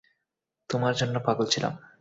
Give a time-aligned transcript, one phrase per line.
[0.69, 1.73] তোমার জন্য পাগল ছিলাম?